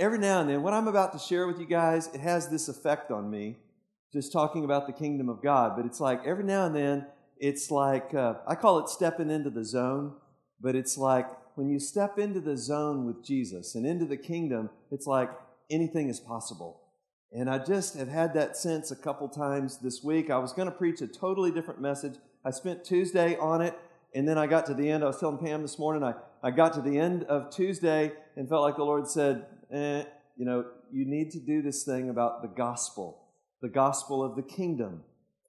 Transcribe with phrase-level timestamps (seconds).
[0.00, 2.68] every now and then, what I'm about to share with you guys, it has this
[2.68, 3.58] effect on me,
[4.12, 5.74] just talking about the kingdom of God.
[5.76, 7.06] But it's like every now and then,
[7.36, 10.14] it's like, uh, I call it stepping into the zone,
[10.58, 14.70] but it's like when you step into the zone with Jesus and into the kingdom,
[14.90, 15.30] it's like
[15.70, 16.80] anything is possible.
[17.32, 20.30] And I just have had that sense a couple times this week.
[20.30, 22.14] I was going to preach a totally different message.
[22.44, 23.78] I spent Tuesday on it,
[24.14, 25.04] and then I got to the end.
[25.04, 28.48] I was telling Pam this morning, I, I got to the end of Tuesday and
[28.48, 30.04] felt like the Lord said, eh,
[30.36, 33.22] you know, you need to do this thing about the gospel,
[33.62, 35.02] the gospel of the kingdom.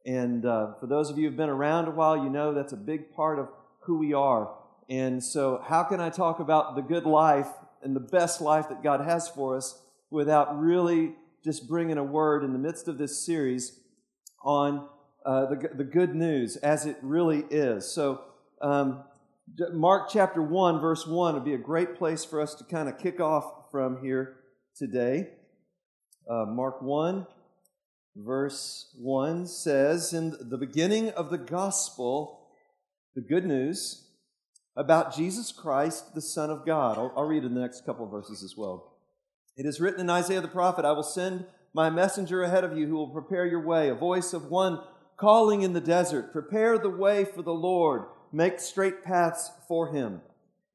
[0.06, 2.78] And uh, for those of you who've been around a while, you know that's a
[2.78, 3.50] big part of
[3.82, 4.54] who we are.
[4.90, 7.48] And so, how can I talk about the good life
[7.82, 11.14] and the best life that God has for us without really
[11.44, 13.80] just bringing a word in the midst of this series
[14.44, 14.88] on
[15.26, 17.90] uh, the, the good news as it really is?
[17.90, 18.22] So,
[18.62, 19.04] um,
[19.72, 22.98] Mark chapter 1, verse 1 would be a great place for us to kind of
[22.98, 24.36] kick off from here
[24.76, 25.30] today.
[26.30, 27.26] Uh, Mark 1,
[28.16, 32.50] verse 1 says, In the beginning of the gospel,
[33.16, 34.10] the good news
[34.76, 36.98] about Jesus Christ, the Son of God.
[36.98, 38.98] I'll, I'll read in the next couple of verses as well.
[39.56, 42.88] It is written in Isaiah the prophet, I will send my messenger ahead of you
[42.88, 44.82] who will prepare your way, a voice of one
[45.18, 50.22] calling in the desert, prepare the way for the Lord, make straight paths for him.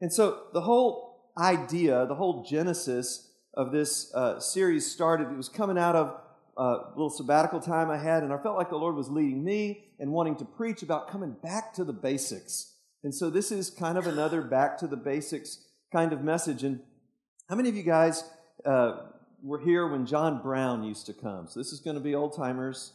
[0.01, 1.06] And so the whole
[1.39, 6.21] idea, the whole genesis of this uh, series started, it was coming out of
[6.57, 9.85] a little sabbatical time I had, and I felt like the Lord was leading me
[9.99, 12.73] and wanting to preach about coming back to the basics.
[13.05, 16.65] And so this is kind of another back to the basics kind of message.
[16.65, 16.81] And
[17.49, 18.25] how many of you guys
[18.65, 19.01] uh,
[19.43, 21.47] were here when John Brown used to come?
[21.47, 22.93] So this is going to be old timers.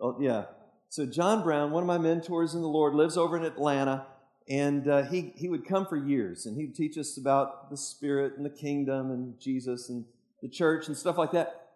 [0.00, 0.44] Oh, yeah.
[0.88, 4.06] So John Brown, one of my mentors in the Lord, lives over in Atlanta.
[4.48, 8.36] And uh, he, he would come for years and he'd teach us about the Spirit
[8.36, 10.04] and the kingdom and Jesus and
[10.42, 11.68] the church and stuff like that.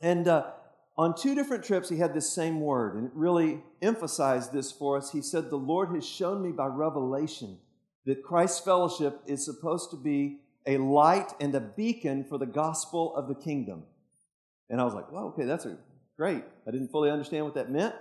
[0.00, 0.50] And uh,
[0.96, 4.96] on two different trips, he had this same word, and it really emphasized this for
[4.96, 5.10] us.
[5.10, 7.58] He said, The Lord has shown me by revelation
[8.04, 13.14] that Christ's fellowship is supposed to be a light and a beacon for the gospel
[13.16, 13.84] of the kingdom.
[14.68, 15.76] And I was like, well, okay, that's a,
[16.16, 16.42] great.
[16.66, 17.94] I didn't fully understand what that meant.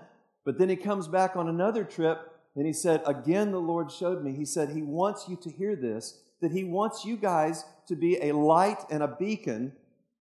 [0.46, 4.24] But then he comes back on another trip and he said, Again, the Lord showed
[4.24, 4.34] me.
[4.34, 8.18] He said, He wants you to hear this, that He wants you guys to be
[8.22, 9.74] a light and a beacon,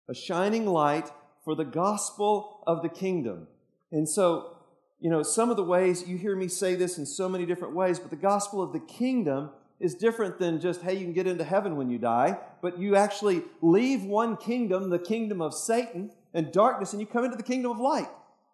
[0.08, 1.12] a shining light
[1.44, 3.48] for the gospel of the kingdom.
[3.92, 4.58] And so,
[5.00, 7.76] you know, some of the ways you hear me say this in so many different
[7.76, 9.50] ways, but the gospel of the kingdom
[9.80, 12.96] is different than just, hey, you can get into heaven when you die, but you
[12.96, 17.44] actually leave one kingdom, the kingdom of Satan and darkness, and you come into the
[17.44, 18.08] kingdom of light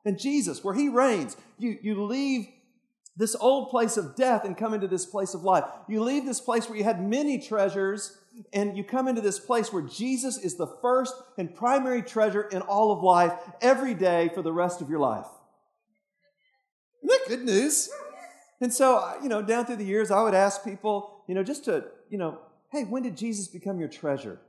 [0.06, 1.36] and Jesus, where he reigns.
[1.60, 2.48] You, you leave
[3.18, 5.64] this old place of death and come into this place of life.
[5.90, 8.18] You leave this place where you had many treasures
[8.54, 12.62] and you come into this place where Jesus is the first and primary treasure in
[12.62, 15.26] all of life every day for the rest of your life.
[17.04, 17.90] Isn't that good news?
[18.62, 21.44] And so, uh, you know, down through the years, I would ask people, you know,
[21.44, 22.40] just to, you know,
[22.72, 24.40] hey, when did Jesus become your treasure?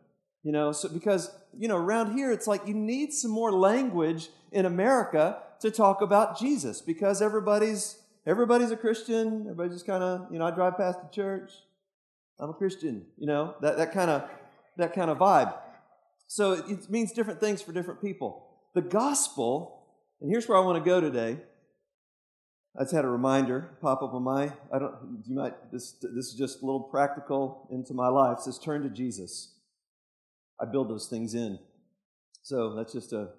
[0.43, 4.29] You know, so because, you know, around here, it's like you need some more language
[4.53, 9.41] in America to talk about Jesus because everybody's everybody's a Christian.
[9.43, 11.51] Everybody just kind of, you know, I drive past the church.
[12.39, 14.29] I'm a Christian, you know, that, that kind of
[14.77, 15.57] that kind of vibe.
[16.29, 18.47] So it, it means different things for different people.
[18.75, 19.87] The gospel,
[20.21, 21.39] and here's where I want to go today.
[22.79, 24.53] I just had a reminder pop up on my.
[24.73, 25.23] I don't.
[25.27, 25.73] You might.
[25.73, 28.39] This this is just a little practical into my life.
[28.39, 29.55] It says turn to Jesus.
[30.61, 31.59] I build those things in.
[32.43, 33.31] So that's just a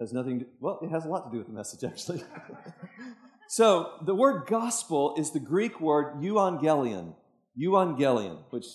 [0.00, 0.40] has nothing.
[0.40, 2.22] To, well, it has a lot to do with the message actually.
[3.48, 7.14] so the word gospel is the Greek word euangelion
[7.58, 8.66] euangelion, which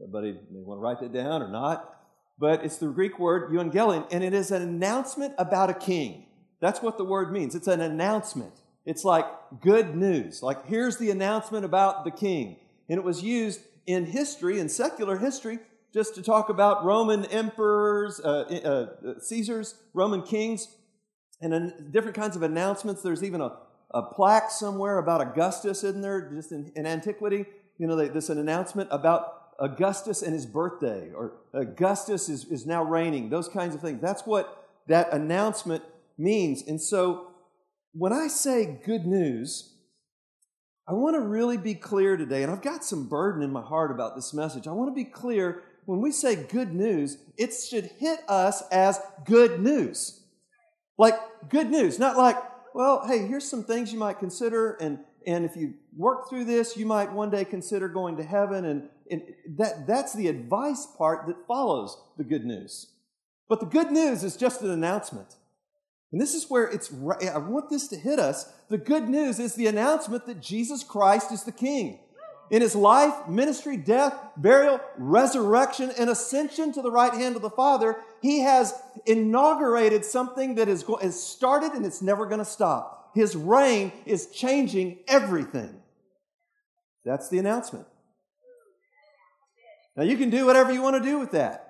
[0.00, 1.96] everybody may want to write that down or not,
[2.38, 6.26] but it's the Greek word euangelion, and it is an announcement about a king.
[6.60, 7.54] That's what the word means.
[7.54, 8.52] It's an announcement.
[8.84, 9.26] It's like
[9.60, 10.42] good news.
[10.42, 12.56] Like, here's the announcement about the king.
[12.88, 15.58] And it was used in history, in secular history,
[15.92, 20.68] just to talk about Roman emperors, uh, uh, uh Caesars, Roman kings,
[21.40, 23.02] and different kinds of announcements.
[23.02, 23.56] There's even a,
[23.92, 27.46] a plaque somewhere about Augustus in there, just in, in antiquity
[27.78, 32.82] you know, this an announcement about Augustus and his birthday, or Augustus is, is now
[32.82, 34.00] reigning, those kinds of things.
[34.00, 35.82] That's what that announcement
[36.16, 36.62] means.
[36.66, 37.28] And so
[37.92, 39.74] when I say good news,
[40.88, 43.90] I want to really be clear today, and I've got some burden in my heart
[43.90, 44.66] about this message.
[44.66, 49.00] I want to be clear when we say good news, it should hit us as
[49.24, 50.22] good news.
[50.98, 51.14] Like
[51.48, 52.36] good news, not like,
[52.78, 56.76] well, hey, here's some things you might consider, and and if you work through this,
[56.76, 58.64] you might one day consider going to heaven.
[58.64, 59.22] And, and
[59.58, 62.86] that, that's the advice part that follows the good news.
[63.46, 65.36] But the good news is just an announcement.
[66.12, 68.50] And this is where it's, I want this to hit us.
[68.70, 71.98] The good news is the announcement that Jesus Christ is the King.
[72.50, 77.50] In his life, ministry, death, burial, resurrection, and ascension to the right hand of the
[77.50, 78.74] Father, he has
[79.06, 83.10] inaugurated something that is, is started and it's never going to stop.
[83.14, 85.74] His reign is changing everything.
[87.04, 87.86] That's the announcement.
[89.96, 91.64] Now, you can do whatever you want to do with that.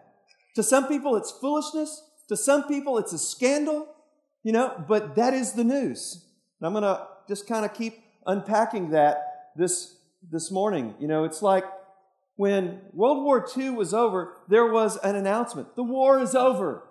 [0.56, 2.02] To some people, it's foolishness.
[2.28, 3.88] To some people, it's a scandal.
[4.42, 6.24] You know, but that is the news.
[6.60, 10.94] And I'm going to just kind of keep unpacking that this, this morning.
[10.98, 11.64] You know, it's like
[12.36, 16.84] when World War II was over, there was an announcement the war is over.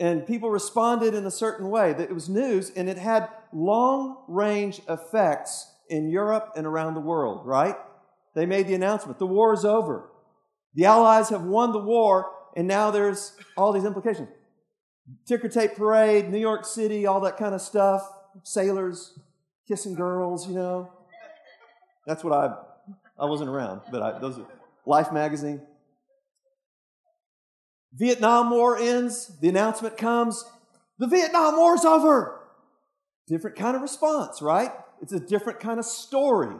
[0.00, 1.92] And people responded in a certain way.
[1.92, 7.00] That it was news and it had long range effects in Europe and around the
[7.00, 7.76] world, right?
[8.34, 10.10] They made the announcement the war is over.
[10.74, 14.28] The Allies have won the war, and now there's all these implications
[15.26, 18.02] ticker tape parade, New York City, all that kind of stuff.
[18.44, 19.18] Sailors
[19.66, 20.92] kissing girls, you know.
[22.06, 22.67] That's what I
[23.18, 24.40] I wasn't around, but I, those
[24.86, 25.60] Life magazine.
[27.92, 30.44] Vietnam War ends, the announcement comes,
[30.98, 32.40] the Vietnam War's over.
[33.26, 34.70] Different kind of response, right?
[35.02, 36.56] It's a different kind of story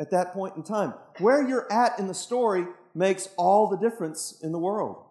[0.00, 0.94] at that point in time.
[1.18, 5.04] Where you're at in the story makes all the difference in the world.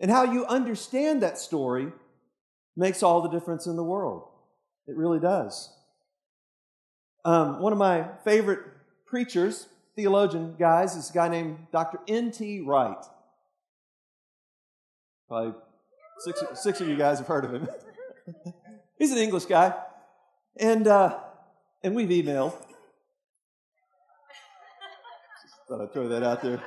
[0.00, 1.92] And how you understand that story
[2.76, 4.28] makes all the difference in the world.
[4.86, 5.70] It really does.
[7.24, 8.60] Um, one of my favorite
[9.06, 11.98] preachers, theologian guys, is a guy named Dr.
[12.08, 12.60] N.T.
[12.60, 13.04] Wright.
[15.28, 15.54] Probably
[16.18, 17.68] six, six of you guys have heard of him.
[18.98, 19.74] He's an English guy.
[20.56, 21.18] And, uh,
[21.82, 22.52] and we've emailed.
[25.42, 26.62] Just thought I'd throw that out there.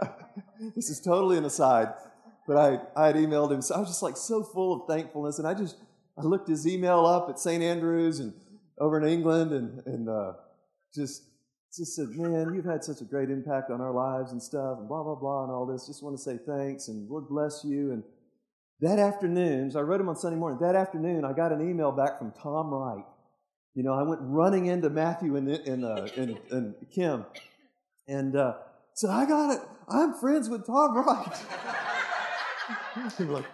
[0.74, 1.94] this is totally an aside.
[2.46, 3.62] But I, I had emailed him.
[3.62, 5.38] So I was just like so full of thankfulness.
[5.38, 5.76] And I just,
[6.18, 7.62] I looked his email up at St.
[7.62, 8.34] Andrews and
[8.78, 10.32] over in England and, and uh,
[10.94, 11.22] just,
[11.76, 14.88] just said, man, you've had such a great impact on our lives and stuff and
[14.88, 15.86] blah, blah, blah and all this.
[15.86, 17.92] Just want to say thanks and Lord bless you.
[17.92, 18.02] And
[18.80, 20.58] that afternoon, so I wrote him on Sunday morning.
[20.60, 23.04] That afternoon, I got an email back from Tom Wright.
[23.74, 27.26] You know, I went running into Matthew and, and, uh, and, and Kim
[28.08, 28.54] and uh,
[28.94, 29.60] said, I got it.
[29.88, 31.46] I'm friends with Tom Wright.
[33.20, 33.44] like,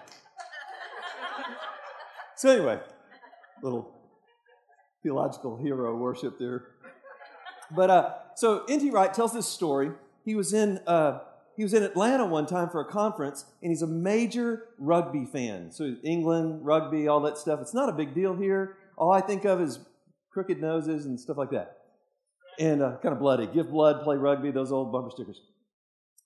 [2.37, 2.81] so anyway,
[3.63, 4.02] little
[5.03, 6.65] theological hero worship there.
[7.75, 8.91] But uh, so N.T.
[8.91, 9.91] Wright tells this story.
[10.25, 11.21] He was in uh,
[11.57, 15.71] he was in Atlanta one time for a conference, and he's a major rugby fan.
[15.71, 17.61] So England, rugby, all that stuff.
[17.61, 18.77] It's not a big deal here.
[18.97, 19.79] All I think of is
[20.33, 21.77] crooked noses and stuff like that,
[22.59, 23.47] and uh, kind of bloody.
[23.47, 24.51] Give blood, play rugby.
[24.51, 25.41] Those old bumper stickers.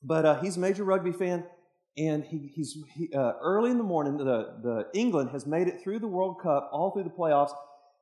[0.02, 1.44] But uh, he's a major rugby fan,
[1.96, 4.19] and he, he's he, uh, early in the morning.
[4.19, 7.52] The, the England has made it through the World Cup, all through the playoffs,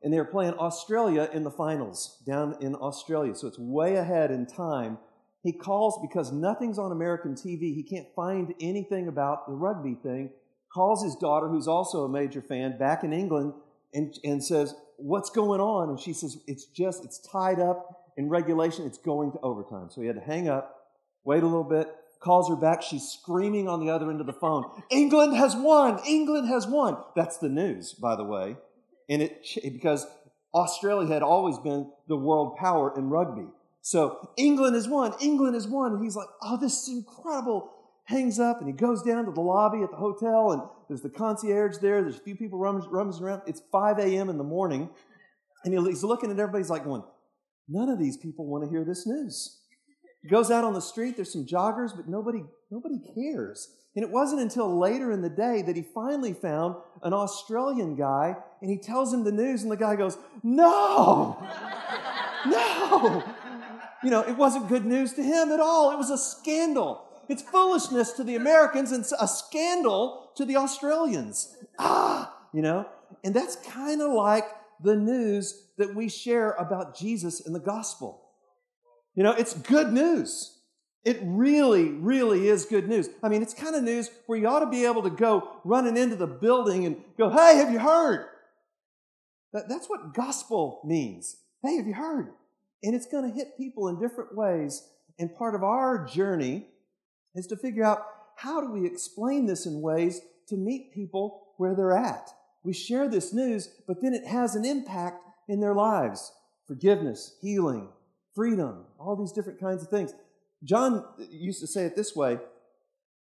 [0.04, 3.34] and they're playing Australia in the finals down in Australia.
[3.34, 4.98] So it's way ahead in time.
[5.42, 7.74] He calls because nothing's on American TV.
[7.74, 10.30] He can't find anything about the rugby thing.
[10.72, 13.54] Calls his daughter, who's also a major fan, back in England,
[13.94, 18.28] and, and says, "What's going on?" And she says, "It's just it's tied up in
[18.28, 18.84] regulation.
[18.84, 20.88] It's going to overtime." So he had to hang up,
[21.24, 21.88] wait a little bit,
[22.20, 22.82] calls her back.
[22.82, 24.64] She's screaming on the other end of the phone.
[24.90, 26.00] England has won.
[26.06, 26.96] England has won.
[27.14, 28.56] That's the news, by the way.
[29.08, 30.06] And it, because
[30.54, 33.46] Australia had always been the world power in rugby.
[33.82, 35.14] So England has won.
[35.20, 35.92] England has won.
[35.92, 37.70] And he's like, oh, this is incredible.
[38.04, 41.08] Hangs up and he goes down to the lobby at the hotel and there's the
[41.08, 42.02] concierge there.
[42.02, 43.42] There's a few people rummaging, rummaging around.
[43.46, 44.28] It's 5 a.m.
[44.28, 44.90] in the morning.
[45.64, 47.02] And he's looking at everybody's like going,
[47.66, 49.63] none of these people want to hear this news
[50.28, 53.74] goes out on the street, there's some joggers, but nobody, nobody cares.
[53.96, 58.36] And it wasn't until later in the day that he finally found an Australian guy
[58.60, 61.38] and he tells him the news, and the guy goes, No,
[62.46, 63.22] no.
[64.02, 65.90] You know, it wasn't good news to him at all.
[65.92, 67.06] It was a scandal.
[67.28, 71.56] It's foolishness to the Americans and a scandal to the Australians.
[71.78, 72.86] Ah, you know,
[73.22, 74.44] and that's kind of like
[74.82, 78.23] the news that we share about Jesus in the gospel.
[79.14, 80.58] You know, it's good news.
[81.04, 83.10] It really, really is good news.
[83.22, 85.96] I mean, it's kind of news where you ought to be able to go running
[85.96, 88.26] into the building and go, hey, have you heard?
[89.52, 91.36] That, that's what gospel means.
[91.62, 92.32] Hey, have you heard?
[92.82, 94.88] And it's going to hit people in different ways.
[95.18, 96.66] And part of our journey
[97.34, 98.06] is to figure out
[98.36, 102.30] how do we explain this in ways to meet people where they're at.
[102.64, 106.32] We share this news, but then it has an impact in their lives
[106.66, 107.88] forgiveness, healing,
[108.34, 110.12] freedom, all these different kinds of things.
[110.62, 112.38] John used to say it this way.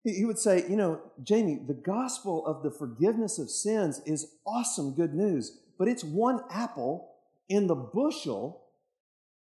[0.04, 4.94] He would say, You know, Jamie, the gospel of the forgiveness of sins is awesome
[4.94, 7.10] good news, but it's one apple
[7.48, 8.62] in the bushel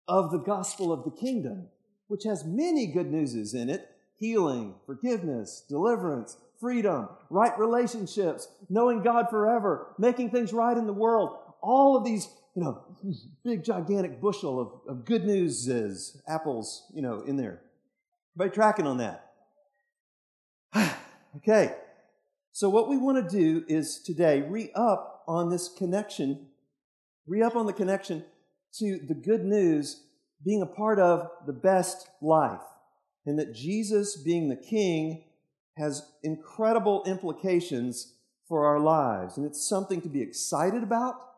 [0.06, 1.68] of the gospel of the kingdom,
[2.08, 9.30] which has many good newses in it healing, forgiveness, deliverance, freedom, right relationships, knowing God
[9.30, 11.38] forever, making things right in the world.
[11.62, 12.82] All of these, you know,
[13.44, 17.62] big gigantic bushel of, of good news is apples, you know, in there.
[18.36, 19.30] Everybody tracking on that?
[21.36, 21.74] okay.
[22.52, 26.48] So what we want to do is today re up on this connection,
[27.26, 28.24] re up on the connection
[28.78, 30.02] to the good news
[30.44, 32.60] being a part of the best life
[33.26, 35.24] and that Jesus being the king
[35.76, 38.14] has incredible implications
[38.48, 39.36] for our lives.
[39.36, 41.29] And it's something to be excited about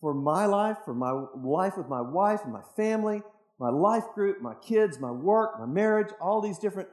[0.00, 3.22] for my life, for my life with my wife and my family,
[3.58, 6.88] my life group, my kids, my work, my marriage, all these different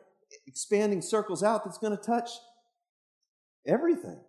[0.48, 2.29] expanding circles out that's going to touch
[3.67, 4.19] everything.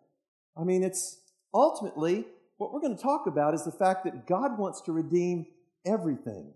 [0.57, 1.21] I mean, it's
[1.53, 2.25] ultimately
[2.57, 5.47] what we're going to talk about is the fact that God wants to redeem
[5.85, 6.53] everything,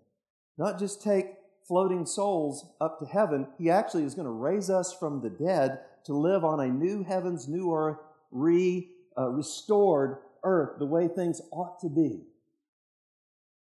[0.57, 1.27] not just take
[1.67, 3.47] floating souls up to heaven.
[3.59, 7.05] He actually is going to raise us from the dead to live on a new
[7.05, 7.99] heavens, new earth,
[8.31, 12.23] re uh, restored earth, the way things ought to be.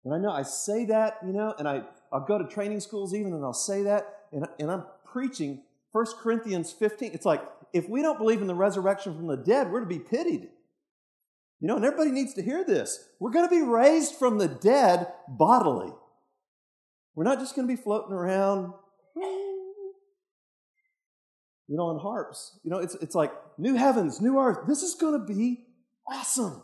[0.04, 3.14] And I know I say that, you know, and I, I'll go to training schools
[3.14, 7.12] even and I'll say that, and, and I'm preaching 1 Corinthians 15.
[7.12, 7.42] It's like,
[7.72, 10.48] if we don't believe in the resurrection from the dead, we're to be pitied.
[11.60, 13.08] You know, and everybody needs to hear this.
[13.20, 15.92] We're going to be raised from the dead bodily.
[17.14, 18.72] We're not just going to be floating around,
[21.68, 22.58] you know, on harps.
[22.64, 24.66] You know, it's, it's like new heavens, new earth.
[24.66, 25.66] This is going to be
[26.06, 26.62] awesome.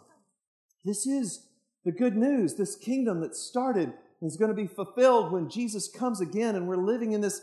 [0.85, 1.47] This is
[1.85, 2.55] the good news.
[2.55, 6.77] This kingdom that started is going to be fulfilled when Jesus comes again, and we're
[6.77, 7.41] living in this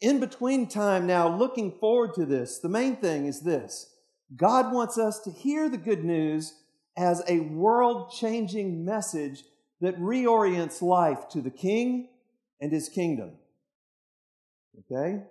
[0.00, 2.58] in between time now, looking forward to this.
[2.58, 3.90] The main thing is this
[4.36, 6.54] God wants us to hear the good news
[6.96, 9.42] as a world changing message
[9.80, 12.08] that reorients life to the King
[12.60, 13.32] and his kingdom.
[14.92, 15.22] Okay?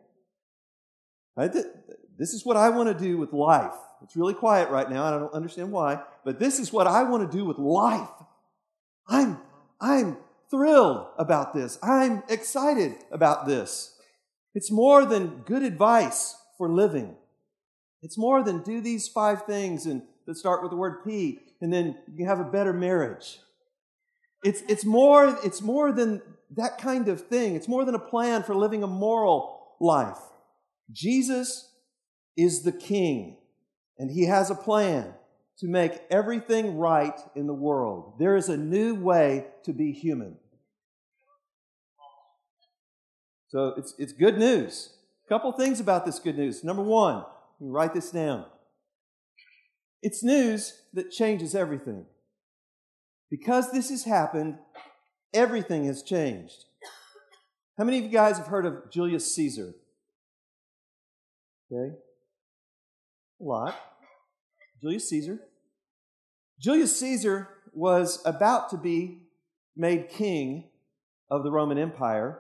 [2.17, 3.75] this is what I want to do with life.
[4.03, 5.05] It's really quiet right now.
[5.07, 8.09] And I don't understand why, but this is what I want to do with life.
[9.07, 9.39] I'm,
[9.79, 10.17] I'm
[10.49, 11.77] thrilled about this.
[11.81, 13.95] I'm excited about this.
[14.53, 17.15] It's more than good advice for living.
[18.01, 21.71] It's more than do these five things and that start with the word P, and
[21.71, 23.39] then you have a better marriage.
[24.43, 26.21] It's, it's, more, it's more than
[26.55, 27.55] that kind of thing.
[27.55, 30.19] It's more than a plan for living a moral life.
[30.91, 31.71] Jesus
[32.37, 33.37] is the king,
[33.97, 35.13] and he has a plan
[35.59, 38.15] to make everything right in the world.
[38.19, 40.37] There is a new way to be human.
[43.47, 44.89] So it's, it's good news.
[45.25, 46.63] A couple things about this good news.
[46.63, 47.23] Number one,
[47.59, 48.45] write this down.
[50.01, 52.05] It's news that changes everything.
[53.31, 54.57] Because this has happened,
[55.33, 56.65] everything has changed.
[57.77, 59.73] How many of you guys have heard of Julius Caesar?
[61.71, 61.95] Okay.
[63.39, 63.75] Lot.
[64.81, 65.39] Julius Caesar.
[66.59, 69.23] Julius Caesar was about to be
[69.75, 70.69] made king
[71.29, 72.39] of the Roman Empire,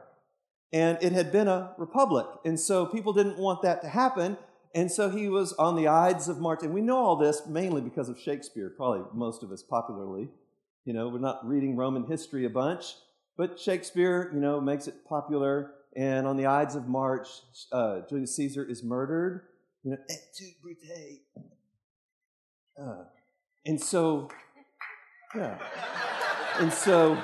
[0.71, 2.25] and it had been a republic.
[2.45, 4.37] And so people didn't want that to happen.
[4.73, 6.61] And so he was on the Ides of March.
[6.61, 10.29] And we know all this mainly because of Shakespeare, probably most of us popularly.
[10.83, 12.95] You know, we're not reading Roman history a bunch,
[13.37, 15.71] but Shakespeare, you know, makes it popular.
[15.95, 17.27] And on the Ides of March,
[17.71, 19.43] uh, Julius Caesar is murdered.
[19.85, 21.21] You know, et tu, Brute.
[22.81, 23.03] Uh,
[23.67, 24.29] and so,
[25.35, 25.59] yeah.
[26.59, 27.21] And so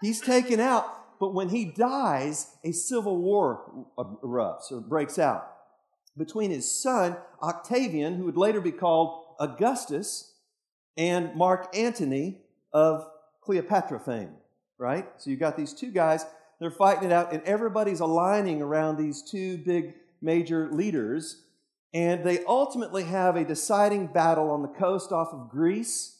[0.00, 5.46] he's taken out, but when he dies, a civil war erupts or breaks out
[6.18, 10.34] between his son, Octavian, who would later be called Augustus,
[10.96, 12.38] and Mark Antony
[12.72, 13.08] of
[13.42, 14.32] Cleopatra fame,
[14.76, 15.06] right?
[15.18, 16.26] So you've got these two guys,
[16.58, 21.42] they're fighting it out, and everybody's aligning around these two big major leaders.
[21.92, 26.18] And they ultimately have a deciding battle on the coast off of Greece.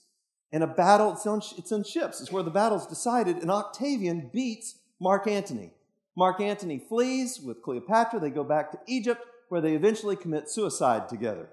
[0.53, 3.37] And a battle, it's on, it's on ships, it's where the battle's decided.
[3.37, 5.71] And Octavian beats Mark Antony.
[6.17, 8.19] Mark Antony flees with Cleopatra.
[8.19, 11.49] They go back to Egypt, where they eventually commit suicide together.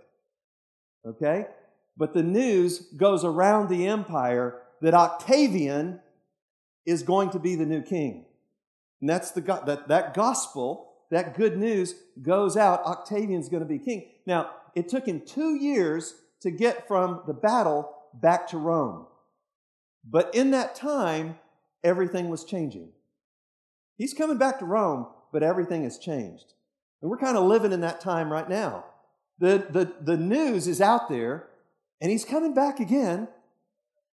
[1.05, 1.45] Okay?
[1.95, 5.99] But the news goes around the empire that Octavian
[6.85, 8.25] is going to be the new king.
[9.01, 12.85] And that's the that, that gospel, that good news goes out.
[12.85, 14.09] Octavian's going to be king.
[14.25, 19.07] Now, it took him two years to get from the battle back to Rome.
[20.09, 21.39] But in that time,
[21.83, 22.89] everything was changing.
[23.97, 26.53] He's coming back to Rome, but everything has changed.
[27.01, 28.85] And we're kind of living in that time right now.
[29.39, 31.47] The, the, the news is out there,
[32.01, 33.27] and he's coming back again,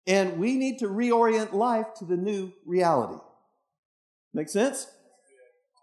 [0.07, 3.21] and we need to reorient life to the new reality.
[4.33, 4.87] Make sense?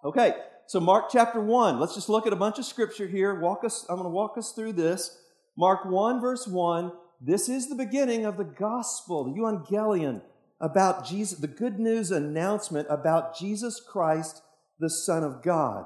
[0.04, 0.36] Okay,
[0.68, 1.80] so Mark chapter 1.
[1.80, 3.40] Let's just look at a bunch of scripture here.
[3.40, 5.18] Walk us, I'm going to walk us through this.
[5.58, 6.92] Mark 1, verse 1.
[7.22, 10.22] This is the beginning of the gospel, the evangelion,
[10.60, 14.42] about Jesus, the good news announcement about Jesus Christ,
[14.80, 15.86] the Son of God.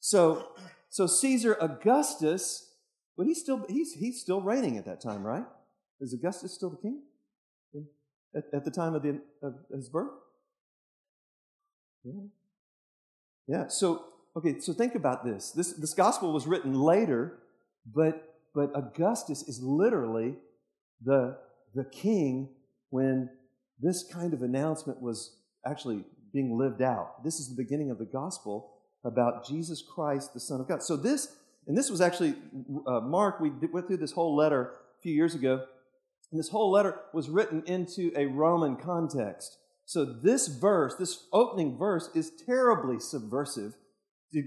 [0.00, 0.48] So,
[0.88, 2.74] so Caesar Augustus,
[3.16, 5.44] but he's still he's he's still reigning at that time, right?
[6.00, 7.02] Is Augustus still the king
[8.34, 10.12] at, at the time of, the, of his birth?
[12.04, 12.12] Yeah.
[13.48, 13.68] Yeah.
[13.68, 14.04] So
[14.36, 14.60] okay.
[14.60, 15.50] So think about this.
[15.50, 17.38] This this gospel was written later,
[17.92, 20.36] but but Augustus is literally
[21.02, 21.38] the
[21.74, 22.50] the king
[22.90, 23.30] when
[23.80, 25.36] this kind of announcement was
[25.66, 27.24] actually being lived out.
[27.24, 28.72] This is the beginning of the gospel
[29.04, 30.82] about Jesus Christ, the Son of God.
[30.82, 31.36] So this,
[31.66, 32.34] and this was actually
[32.86, 33.40] uh, Mark.
[33.40, 35.64] We went through this whole letter a few years ago,
[36.30, 39.58] and this whole letter was written into a Roman context.
[39.88, 43.72] So this verse, this opening verse, is terribly subversive.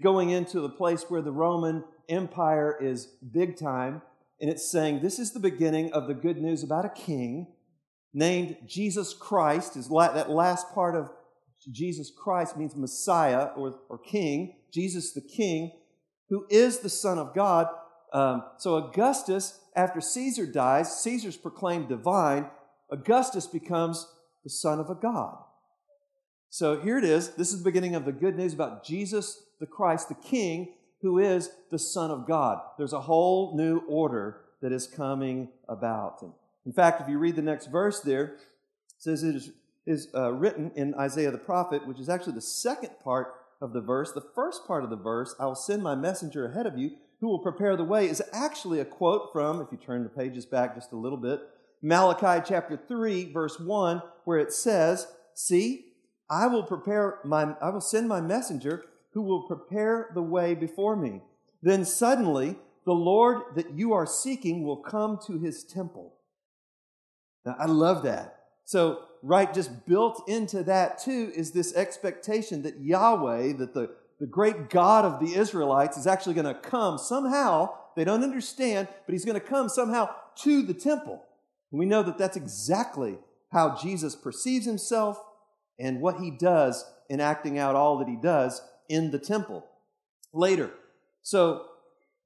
[0.03, 4.03] Going into the place where the Roman Empire is big time,
[4.39, 7.55] and it's saying this is the beginning of the good news about a king
[8.13, 9.75] named Jesus Christ.
[9.75, 11.09] Is that last part of
[11.71, 15.71] Jesus Christ means Messiah or, or King, Jesus the King,
[16.29, 17.65] who is the Son of God.
[18.13, 22.45] Um, so Augustus, after Caesar dies, Caesar's proclaimed divine.
[22.91, 24.05] Augustus becomes
[24.43, 25.37] the son of a God.
[26.49, 27.29] So here it is.
[27.29, 31.19] This is the beginning of the good news about Jesus the Christ, the King, who
[31.19, 32.59] is the Son of God.
[32.79, 36.23] There's a whole new order that is coming about.
[36.23, 36.31] And
[36.65, 38.39] in fact, if you read the next verse there, it
[38.97, 39.51] says it is
[39.85, 43.81] is uh, written in Isaiah the prophet, which is actually the second part of the
[43.81, 44.11] verse.
[44.11, 47.27] The first part of the verse, I will send my messenger ahead of you who
[47.27, 50.75] will prepare the way, is actually a quote from, if you turn the pages back
[50.75, 51.39] just a little bit,
[51.81, 55.85] Malachi chapter 3, verse 1, where it says, See,
[56.29, 60.95] I will prepare my, I will send my messenger who will prepare the way before
[60.95, 61.21] me.
[61.61, 66.15] Then suddenly the Lord that you are seeking will come to his temple.
[67.45, 68.37] Now, I love that.
[68.63, 74.27] So right, just built into that too is this expectation that Yahweh, that the, the
[74.27, 77.73] great God of the Israelites, is actually going to come somehow.
[77.95, 80.09] They don't understand, but he's going to come somehow
[80.43, 81.23] to the temple.
[81.71, 83.17] We know that that's exactly
[83.51, 85.21] how Jesus perceives himself
[85.79, 89.65] and what he does in acting out all that he does in the temple
[90.33, 90.71] later.
[91.21, 91.65] So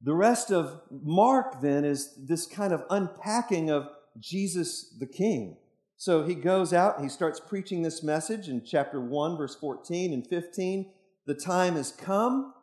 [0.02, 5.58] the rest of Mark then is this kind of unpacking of Jesus the King.
[5.98, 10.14] So he goes out and he starts preaching this message in chapter 1, verse 14
[10.14, 10.92] and 15.
[11.26, 12.54] The time has come,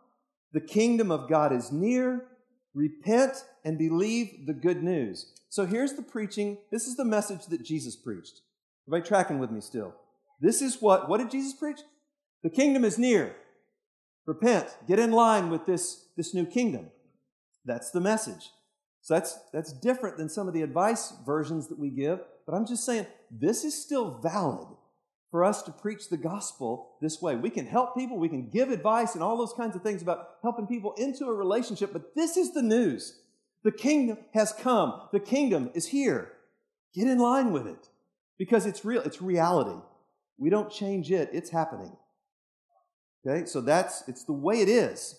[0.52, 2.26] the kingdom of God is near.
[2.74, 5.32] Repent and believe the good news.
[5.48, 6.58] So here's the preaching.
[6.70, 8.40] This is the message that Jesus preached.
[8.86, 9.94] Everybody tracking with me still?
[10.40, 11.80] This is what, what did Jesus preach?
[12.42, 13.36] The kingdom is near.
[14.26, 14.76] Repent.
[14.88, 16.90] Get in line with this, this new kingdom.
[17.64, 18.50] That's the message.
[19.02, 22.20] So that's, that's different than some of the advice versions that we give.
[22.46, 24.68] But I'm just saying, this is still valid
[25.32, 27.34] for us to preach the gospel this way.
[27.34, 30.28] We can help people, we can give advice and all those kinds of things about
[30.42, 33.18] helping people into a relationship, but this is the news.
[33.64, 36.32] The kingdom has come, the kingdom is here.
[36.94, 37.88] Get in line with it
[38.38, 39.80] because it's real, it's reality.
[40.36, 41.96] We don't change it, it's happening.
[43.26, 45.18] Okay, so that's it's the way it is.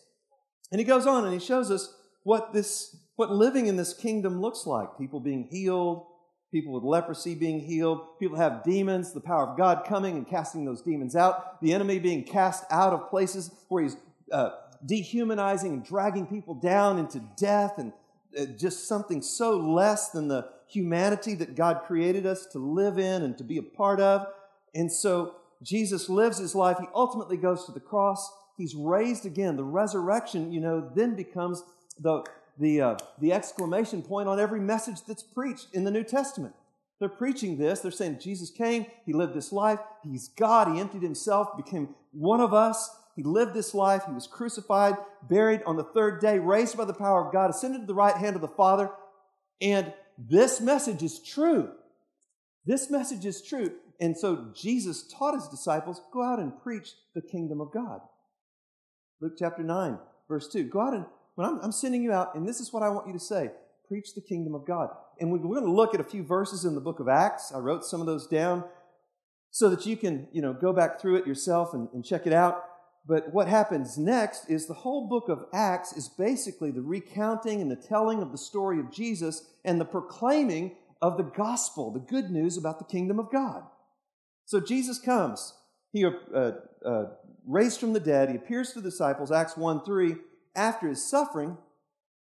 [0.72, 4.42] And he goes on and he shows us what this what living in this kingdom
[4.42, 4.98] looks like.
[5.00, 6.06] People being healed,
[6.54, 10.64] people with leprosy being healed, people have demons, the power of God coming and casting
[10.64, 13.98] those demons out, the enemy being cast out of places where he's
[14.32, 14.52] uh,
[14.86, 17.92] dehumanizing and dragging people down into death and
[18.40, 23.24] uh, just something so less than the humanity that God created us to live in
[23.24, 24.28] and to be a part of.
[24.76, 26.78] And so Jesus lives his life.
[26.80, 28.32] He ultimately goes to the cross.
[28.58, 29.56] He's raised again.
[29.56, 31.64] The resurrection, you know, then becomes
[32.00, 32.24] the
[32.60, 36.54] the, uh, the exclamation point on every message that's preached in the New Testament.
[37.00, 37.80] They're preaching this.
[37.80, 42.40] They're saying Jesus came, He lived this life, He's God, He emptied Himself, became one
[42.40, 42.90] of us.
[43.16, 46.94] He lived this life, He was crucified, buried on the third day, raised by the
[46.94, 48.90] power of God, ascended to the right hand of the Father.
[49.62, 51.72] And this message is true.
[52.66, 53.72] This message is true.
[54.00, 58.02] And so Jesus taught His disciples go out and preach the kingdom of God.
[59.20, 60.66] Luke chapter 9, verse 2.
[60.66, 61.06] Go out and
[61.36, 63.52] when I'm, I'm sending you out, and this is what I want you to say
[63.88, 64.90] preach the kingdom of God.
[65.20, 67.52] And we're going to look at a few verses in the book of Acts.
[67.54, 68.64] I wrote some of those down
[69.52, 72.34] so that you can, you know, go back through it yourself and, and check it
[72.34, 72.64] out.
[73.06, 77.70] but what happens next is the whole book of Acts is basically the recounting and
[77.70, 82.32] the telling of the story of Jesus and the proclaiming of the gospel, the good
[82.32, 83.64] news about the kingdom of God.
[84.46, 85.54] So Jesus comes.
[85.92, 86.12] He uh,
[86.84, 87.06] uh,
[87.46, 88.30] raised from the dead.
[88.30, 90.16] He appears to the disciples, Acts 1 3.
[90.56, 91.58] After his suffering,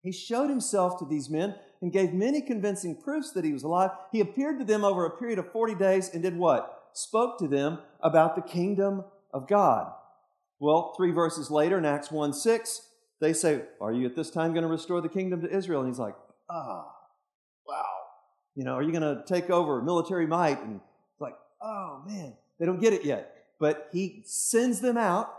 [0.01, 3.91] he showed himself to these men and gave many convincing proofs that he was alive.
[4.11, 6.89] He appeared to them over a period of 40 days and did what?
[6.93, 9.91] Spoke to them about the kingdom of God.
[10.59, 12.81] Well, three verses later in Acts 1 6,
[13.21, 15.81] they say, Are you at this time going to restore the kingdom to Israel?
[15.81, 16.15] And he's like,
[16.49, 16.85] Ah,
[17.67, 17.85] wow.
[18.55, 20.63] You know, are you going to take over military might?
[20.63, 20.79] And
[21.11, 23.33] it's like, Oh, man, they don't get it yet.
[23.59, 25.33] But he sends them out.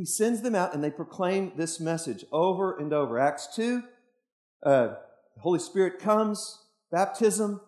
[0.00, 3.18] He sends them out and they proclaim this message over and over.
[3.18, 3.82] Acts 2,
[4.64, 4.96] uh, the
[5.42, 6.58] Holy Spirit comes,
[6.90, 7.60] baptism.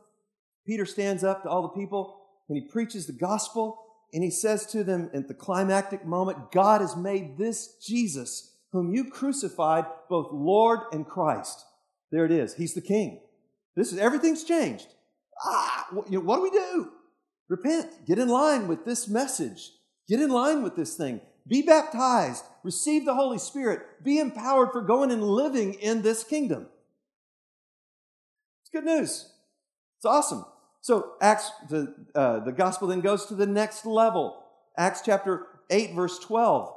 [0.66, 4.64] Peter stands up to all the people and he preaches the gospel and he says
[4.68, 10.28] to them at the climactic moment, God has made this Jesus, whom you crucified, both
[10.32, 11.62] Lord and Christ.
[12.12, 12.54] There it is.
[12.54, 13.20] He's the King.
[13.76, 14.86] This is everything's changed.
[15.44, 16.92] Ah, what, you know, what do we do?
[17.50, 18.06] Repent.
[18.06, 19.72] Get in line with this message.
[20.08, 21.20] Get in line with this thing.
[21.46, 22.44] Be baptized.
[22.62, 24.04] Receive the Holy Spirit.
[24.04, 26.68] Be empowered for going and living in this kingdom.
[28.62, 29.32] It's good news.
[29.96, 30.44] It's awesome.
[30.80, 34.42] So Acts, the, uh, the gospel then goes to the next level.
[34.76, 36.74] Acts chapter 8, verse 12.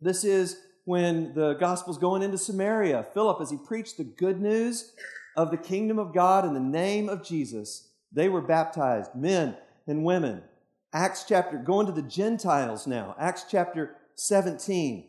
[0.00, 3.06] This is when the gospel's going into Samaria.
[3.14, 4.92] Philip, as he preached the good news
[5.36, 9.56] of the kingdom of God in the name of Jesus, they were baptized, men
[9.86, 10.42] and women.
[10.92, 13.14] Acts chapter, going to the Gentiles now.
[13.18, 15.04] Acts chapter 17.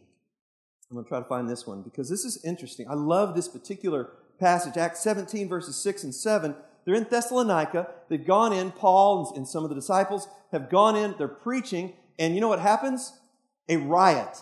[0.89, 2.88] I'm going to try to find this one because this is interesting.
[2.89, 4.78] I love this particular passage.
[4.78, 7.88] Acts 17, verses 6 and 7 they're in Thessalonica.
[8.10, 12.34] They've gone in, Paul and some of the disciples have gone in, they're preaching, and
[12.34, 13.13] you know what happens?
[13.68, 14.42] A riot.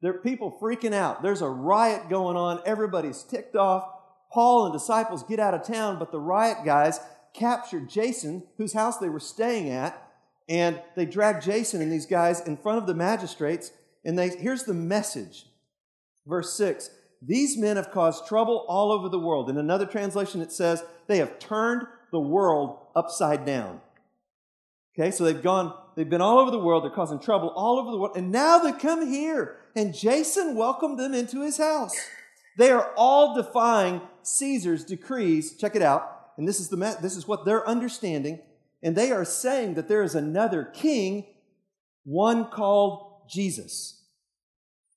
[0.00, 1.22] There are people freaking out.
[1.22, 2.60] There's a riot going on.
[2.64, 3.84] Everybody's ticked off.
[4.32, 7.00] Paul and disciples get out of town, but the riot guys
[7.34, 10.01] capture Jason, whose house they were staying at,
[10.48, 13.72] and they drag Jason and these guys in front of the magistrates.
[14.04, 15.46] And they here's the message.
[16.26, 19.50] Verse 6 These men have caused trouble all over the world.
[19.50, 23.80] In another translation, it says, they have turned the world upside down.
[24.94, 27.90] Okay, so they've gone, they've been all over the world, they're causing trouble all over
[27.90, 31.94] the world, and now they come here, and Jason welcomed them into his house.
[32.58, 35.56] They are all defying Caesar's decrees.
[35.56, 36.32] Check it out.
[36.36, 38.40] And this is, the, this is what they're understanding.
[38.82, 41.26] And they are saying that there is another king,
[42.04, 44.02] one called Jesus.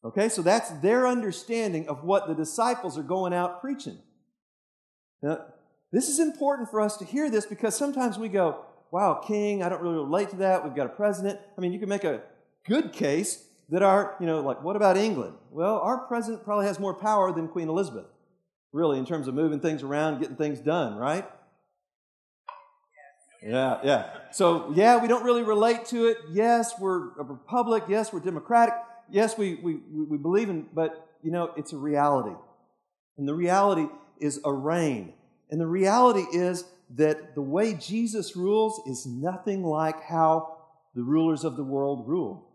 [0.03, 3.97] Okay, so that's their understanding of what the disciples are going out preaching.
[5.21, 5.45] Now,
[5.91, 9.69] this is important for us to hear this because sometimes we go, wow, king, I
[9.69, 10.63] don't really relate to that.
[10.63, 11.39] We've got a president.
[11.57, 12.21] I mean, you can make a
[12.67, 15.35] good case that our, you know, like, what about England?
[15.51, 18.05] Well, our president probably has more power than Queen Elizabeth,
[18.71, 21.27] really, in terms of moving things around, getting things done, right?
[23.41, 24.09] Yeah, yeah.
[24.31, 26.17] So, yeah, we don't really relate to it.
[26.31, 27.83] Yes, we're a republic.
[27.87, 28.73] Yes, we're democratic.
[29.09, 32.35] Yes, we, we, we believe in, but, you know, it's a reality.
[33.17, 33.87] And the reality
[34.19, 35.13] is a reign.
[35.51, 40.57] And the reality is that the way Jesus rules is nothing like how
[40.95, 42.47] the rulers of the world rule.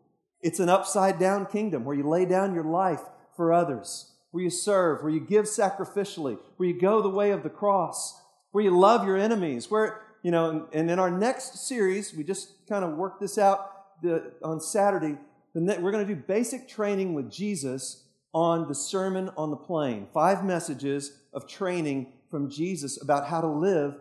[0.42, 3.02] It's an upside down kingdom where you lay down your life
[3.36, 7.42] for others, where you serve, where you give sacrificially, where you go the way of
[7.42, 8.20] the cross,
[8.52, 12.66] where you love your enemies, where, you know, and in our next series, we just
[12.68, 15.16] kind of worked this out the, on Saturday.
[15.54, 20.06] we're going to do basic training with Jesus on the Sermon on the Plain.
[20.12, 23.96] Five messages of training from Jesus about how to live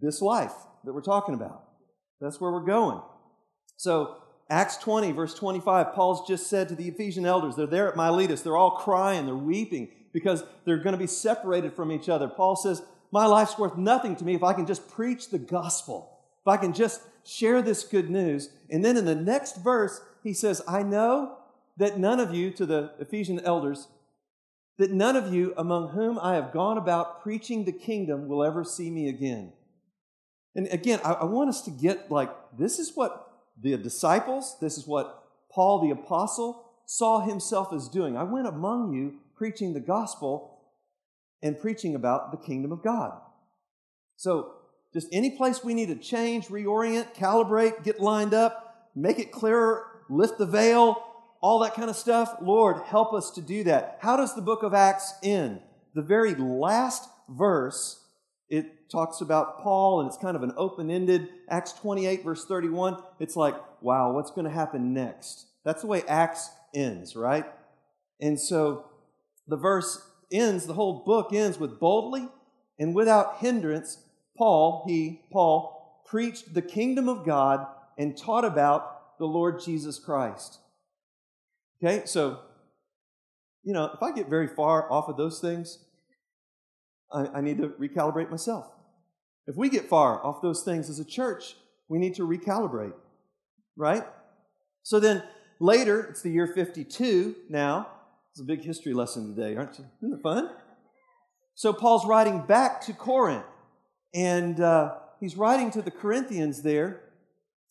[0.00, 1.64] this life that we're talking about.
[2.20, 3.00] That's where we're going.
[3.76, 4.16] So,
[4.50, 8.42] Acts 20, verse 25, Paul's just said to the Ephesian elders, they're there at Miletus,
[8.42, 12.28] they're all crying, they're weeping because they're going to be separated from each other.
[12.28, 16.18] Paul says, My life's worth nothing to me if I can just preach the gospel,
[16.40, 18.48] if I can just share this good news.
[18.70, 21.36] And then in the next verse, he says, I know
[21.76, 23.88] that none of you, to the Ephesian elders,
[24.78, 28.64] that none of you among whom I have gone about preaching the kingdom will ever
[28.64, 29.52] see me again.
[30.54, 34.76] And again, I, I, want us to get like, this is what the disciples, this
[34.76, 38.16] is what Paul the apostle saw himself as doing.
[38.16, 40.51] I went among you preaching the gospel
[41.42, 43.18] and preaching about the kingdom of God.
[44.16, 44.52] So,
[44.92, 49.86] just any place we need to change, reorient, calibrate, get lined up, make it clearer,
[50.10, 51.02] lift the veil,
[51.40, 52.36] all that kind of stuff.
[52.42, 53.98] Lord, help us to do that.
[54.00, 55.60] How does the book of Acts end?
[55.94, 58.04] The very last verse,
[58.48, 61.28] it talks about Paul, and it's kind of an open ended.
[61.48, 65.46] Acts 28, verse 31, it's like, wow, what's going to happen next?
[65.64, 67.46] That's the way Acts ends, right?
[68.20, 68.86] And so
[69.48, 70.00] the verse
[70.32, 72.28] ends, the whole book ends with boldly
[72.78, 73.98] and without hindrance,
[74.36, 77.66] Paul, he, Paul, preached the kingdom of God
[77.98, 80.58] and taught about the Lord Jesus Christ.
[81.82, 82.40] Okay, so,
[83.62, 85.78] you know, if I get very far off of those things,
[87.12, 88.70] I, I need to recalibrate myself.
[89.46, 91.56] If we get far off those things as a church,
[91.88, 92.94] we need to recalibrate,
[93.76, 94.04] right?
[94.82, 95.22] So then
[95.60, 97.88] later, it's the year 52 now.
[98.32, 99.84] It's a big history lesson today, aren't you?
[100.02, 100.48] Isn't it fun?
[101.54, 103.44] So Paul's writing back to Corinth,
[104.14, 107.02] and uh, he's writing to the Corinthians there,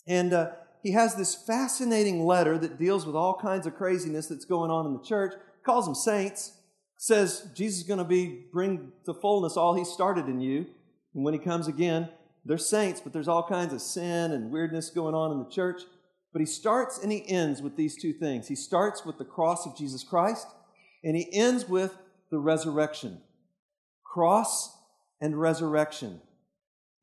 [0.07, 0.51] and uh,
[0.83, 4.85] he has this fascinating letter that deals with all kinds of craziness that's going on
[4.85, 5.33] in the church.
[5.65, 6.51] Calls them saints.
[6.95, 10.67] Says Jesus is going to be bring to fullness all he started in you,
[11.15, 12.07] and when he comes again,
[12.45, 15.81] they're saints, but there's all kinds of sin and weirdness going on in the church.
[16.33, 18.47] But he starts and he ends with these two things.
[18.47, 20.47] He starts with the cross of Jesus Christ,
[21.03, 21.97] and he ends with
[22.29, 23.21] the resurrection.
[24.03, 24.77] Cross
[25.19, 26.21] and resurrection.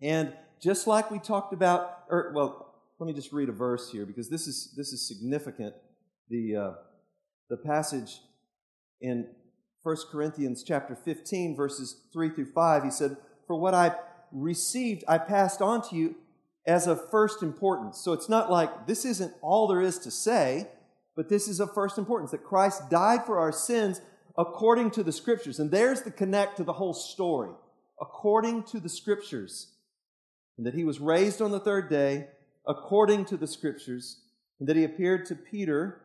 [0.01, 4.07] And just like we talked about, or well, let me just read a verse here
[4.07, 5.75] because this is this is significant.
[6.31, 6.71] The uh,
[7.49, 8.21] the passage
[9.01, 9.27] in
[9.83, 13.95] 1 Corinthians chapter 15, verses 3 through 5, he said, For what I
[14.33, 16.17] received, I passed on to you
[16.69, 17.99] as of first importance.
[17.99, 20.69] So it's not like this isn't all there is to say,
[21.17, 24.03] but this is of first importance that Christ died for our sins
[24.37, 25.59] according to the scriptures.
[25.59, 27.51] And there's the connect to the whole story
[28.01, 29.73] according to the scriptures.
[30.59, 32.27] And that he was raised on the third day
[32.67, 34.21] according to the scriptures.
[34.61, 36.03] And that he appeared to Peter.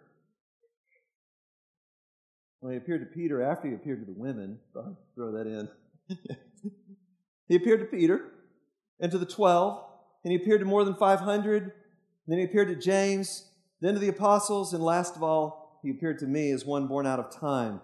[2.61, 4.59] Well, he appeared to Peter after he appeared to the women.
[4.77, 5.67] I'll throw that in.
[7.49, 8.31] he appeared to Peter
[9.01, 9.89] and to the twelve
[10.23, 11.71] and he appeared to more than 500.
[12.27, 13.49] Then he appeared to James,
[13.81, 17.05] then to the apostles, and last of all, he appeared to me as one born
[17.05, 17.81] out of time.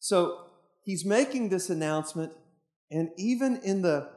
[0.00, 0.46] So
[0.84, 2.32] he's making this announcement,
[2.90, 4.08] and even in the,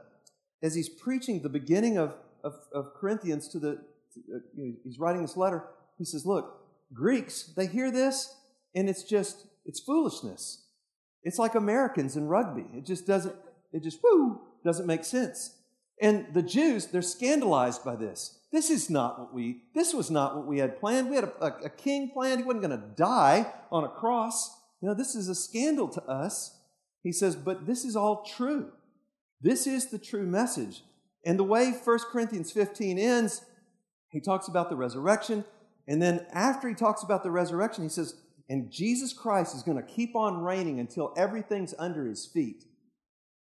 [0.63, 3.82] as he's preaching the beginning of, of, of Corinthians to the,
[4.13, 5.65] to, uh, he's writing this letter,
[5.97, 6.60] he says, Look,
[6.93, 8.36] Greeks, they hear this,
[8.76, 10.65] and it's just, it's foolishness.
[11.24, 12.65] It's like Americans in rugby.
[12.74, 13.36] It just doesn't,
[13.71, 15.56] it just, whoo, doesn't make sense.
[16.01, 18.39] And the Jews, they're scandalized by this.
[18.51, 21.09] This is not what we, this was not what we had planned.
[21.09, 22.41] We had a, a, a king planned.
[22.41, 24.49] He wasn't going to die on a cross.
[24.81, 26.57] You know, this is a scandal to us.
[27.03, 28.71] He says, but this is all true.
[29.41, 30.83] This is the true message.
[31.23, 33.45] And the way 1 Corinthians 15 ends,
[34.09, 35.45] he talks about the resurrection.
[35.87, 38.15] And then after he talks about the resurrection, he says,
[38.49, 42.65] and Jesus Christ is going to keep on reigning until everything's under his feet.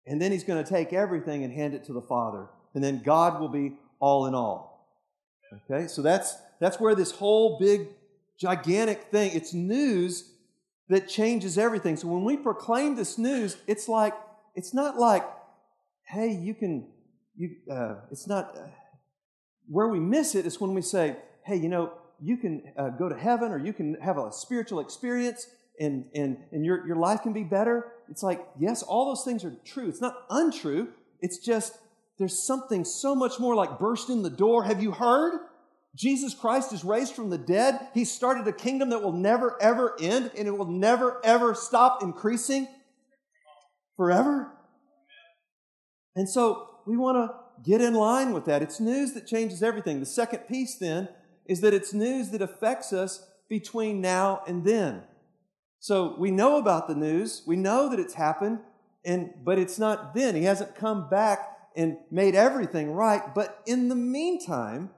[0.06, 2.46] And then he's going to take everything and hand it to the Father.
[2.74, 4.88] And then God will be all in all.
[5.70, 5.88] Okay?
[5.88, 7.88] So that's that's where this whole big
[8.38, 10.30] gigantic thing, it's news
[10.88, 11.96] that changes everything.
[11.96, 14.14] So when we proclaim this news, it's like
[14.54, 15.24] it's not like
[16.06, 16.86] hey, you can
[17.36, 18.60] you uh, it's not uh,
[19.68, 23.08] where we miss it is when we say, hey, you know, you can uh, go
[23.08, 27.22] to heaven or you can have a spiritual experience and, and, and your, your life
[27.22, 27.92] can be better.
[28.08, 29.88] It's like, yes, all those things are true.
[29.88, 30.88] It's not untrue.
[31.20, 31.78] It's just
[32.18, 34.64] there's something so much more like burst in the door.
[34.64, 35.40] Have you heard?
[35.94, 37.88] Jesus Christ is raised from the dead.
[37.94, 42.02] He started a kingdom that will never, ever end, and it will never, ever stop
[42.02, 42.68] increasing
[43.96, 44.52] forever.
[46.14, 47.34] And so we want to
[47.68, 48.62] get in line with that.
[48.62, 50.00] It's news that changes everything.
[50.00, 51.08] The second piece then
[51.46, 55.02] is that it's news that affects us between now and then.
[55.86, 58.58] So we know about the news, we know that it's happened,
[59.04, 60.34] and but it's not then.
[60.34, 63.32] He hasn't come back and made everything right.
[63.32, 64.90] But in the meantime,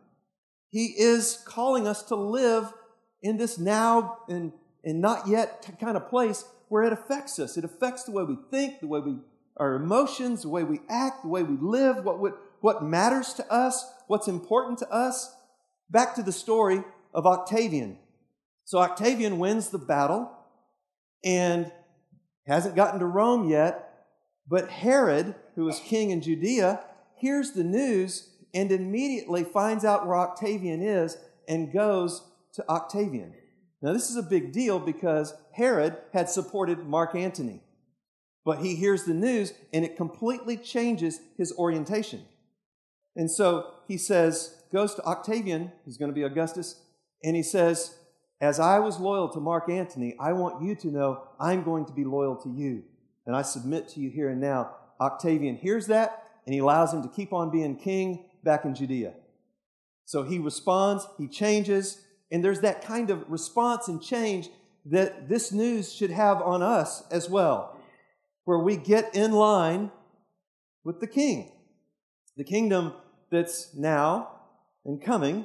[0.70, 2.72] he is calling us to live
[3.20, 4.50] in this now and,
[4.82, 7.58] and not yet kind of place where it affects us.
[7.58, 9.16] It affects the way we think, the way we
[9.58, 13.52] our emotions, the way we act, the way we live, what, what, what matters to
[13.52, 15.36] us, what's important to us.
[15.90, 17.98] Back to the story of Octavian.
[18.64, 20.32] So Octavian wins the battle
[21.24, 21.70] and
[22.46, 24.06] hasn't gotten to Rome yet.
[24.46, 26.80] But Herod, who was king in Judea,
[27.16, 32.22] hears the news and immediately finds out where Octavian is and goes
[32.54, 33.34] to Octavian.
[33.82, 37.62] Now, this is a big deal because Herod had supported Mark Antony.
[38.44, 42.22] But he hears the news and it completely changes his orientation.
[43.14, 46.80] And so he says, goes to Octavian, who's going to be Augustus,
[47.22, 47.96] and he says,
[48.40, 51.92] as I was loyal to Mark Antony, I want you to know I'm going to
[51.92, 52.84] be loyal to you.
[53.26, 54.76] And I submit to you here and now.
[55.00, 59.14] Octavian hears that, and he allows him to keep on being king back in Judea.
[60.04, 64.48] So he responds, he changes, and there's that kind of response and change
[64.86, 67.76] that this news should have on us as well,
[68.44, 69.90] where we get in line
[70.84, 71.52] with the king.
[72.36, 72.94] The kingdom
[73.30, 74.30] that's now
[74.84, 75.44] and coming,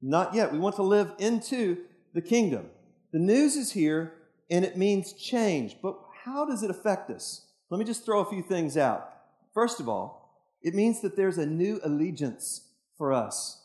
[0.00, 0.52] not yet.
[0.52, 1.78] We want to live into
[2.14, 2.66] the kingdom.
[3.12, 4.14] The news is here
[4.50, 7.46] and it means change, but how does it affect us?
[7.70, 9.10] Let me just throw a few things out.
[9.54, 13.62] First of all, it means that there's a new allegiance for us.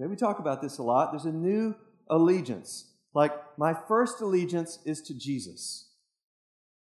[0.00, 1.12] Okay, we talk about this a lot.
[1.12, 1.74] There's a new
[2.08, 2.92] allegiance.
[3.14, 5.88] Like, my first allegiance is to Jesus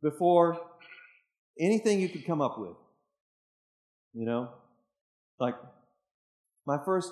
[0.01, 0.59] before
[1.59, 2.77] anything you could come up with.
[4.13, 4.49] You know?
[5.39, 5.55] Like,
[6.65, 7.11] my first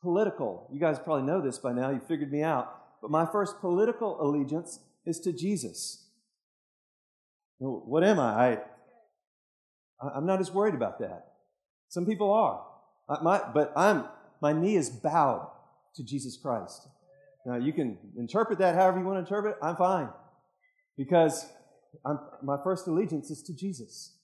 [0.00, 3.60] political, you guys probably know this by now, you figured me out, but my first
[3.60, 6.06] political allegiance is to Jesus.
[7.58, 8.32] What am I?
[8.32, 8.58] I
[10.14, 11.32] I'm not as worried about that.
[11.88, 12.62] Some people are.
[13.08, 14.04] I, my, but I'm,
[14.40, 15.50] my knee is bowed
[15.96, 16.86] to Jesus Christ.
[17.44, 19.64] Now, you can interpret that however you want to interpret it.
[19.64, 20.08] I'm fine.
[20.96, 21.46] Because
[22.04, 24.14] I'm, my first allegiance is to Jesus.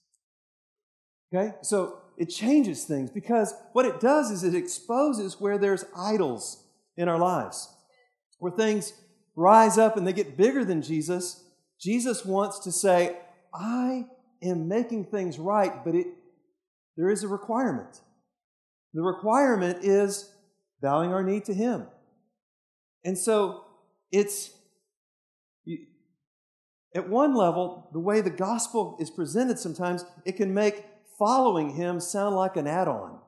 [1.33, 1.53] Okay?
[1.61, 6.63] So it changes things because what it does is it exposes where there's idols
[6.97, 7.69] in our lives,
[8.39, 8.93] where things
[9.35, 11.43] rise up and they get bigger than Jesus.
[11.79, 13.17] Jesus wants to say,
[13.53, 14.05] I
[14.41, 16.07] am making things right, but it,
[16.97, 18.01] there is a requirement.
[18.93, 20.31] The requirement is
[20.81, 21.87] bowing our knee to Him.
[23.03, 23.65] And so
[24.11, 24.51] it's,
[25.65, 25.79] you,
[26.95, 30.85] at one level, the way the gospel is presented sometimes, it can make
[31.19, 33.19] following Him sound like an add on.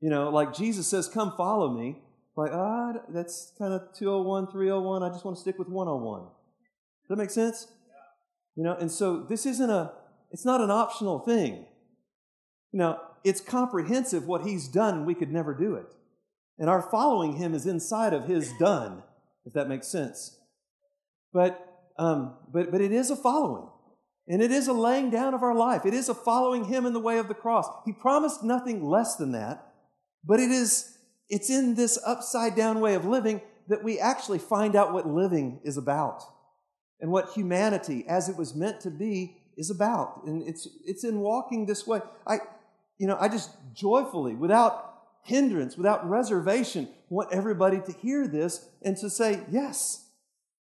[0.00, 2.02] You know, like Jesus says, Come follow me.
[2.36, 5.02] Like, ah, that's kind of 201, 301.
[5.02, 6.22] I just want to stick with 101.
[6.22, 6.28] Does
[7.08, 7.66] that make sense?
[8.56, 9.92] You know, and so this isn't a,
[10.30, 11.66] it's not an optional thing.
[12.72, 15.86] You know, it's comprehensive what he's done, we could never do it.
[16.58, 19.02] And our following him is inside of his done,
[19.44, 20.38] if that makes sense.
[21.32, 21.58] But,
[21.98, 23.68] um, but, but it is a following.
[24.28, 25.84] And it is a laying down of our life.
[25.84, 27.66] It is a following him in the way of the cross.
[27.84, 29.72] He promised nothing less than that,
[30.24, 30.98] but it is,
[31.30, 35.60] it's in this upside down way of living that we actually find out what living
[35.64, 36.22] is about
[37.00, 40.22] and what humanity as it was meant to be is about.
[40.26, 42.00] And it's, it's in walking this way.
[42.26, 42.40] I,
[42.98, 48.96] you know, I just joyfully, without hindrance, without reservation, want everybody to hear this and
[48.98, 50.06] to say, yes.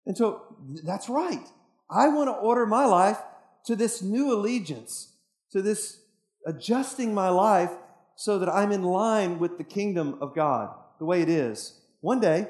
[0.07, 1.47] And so that's right.
[1.91, 3.19] I want to order my life
[3.67, 5.13] to this new allegiance,
[5.53, 6.01] to this
[6.47, 7.73] adjusting my life
[8.17, 11.81] so that I'm in line with the kingdom of God, the way it is.
[12.01, 12.49] One day,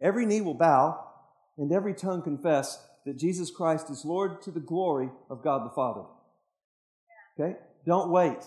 [0.00, 1.04] every knee will bow
[1.58, 5.74] and every tongue confess that Jesus Christ is Lord to the glory of God the
[5.74, 6.02] Father.
[7.38, 7.56] Okay?
[7.86, 8.38] Don't wait.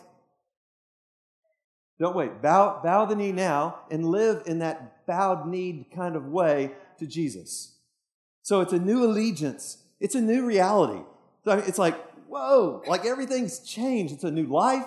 [1.99, 2.41] Don't wait.
[2.41, 7.05] Bow, bow the knee now and live in that bowed knee kind of way to
[7.05, 7.75] Jesus.
[8.41, 9.77] So it's a new allegiance.
[9.99, 11.01] It's a new reality.
[11.45, 11.95] So It's like,
[12.27, 14.13] whoa, like everything's changed.
[14.13, 14.85] It's a new life.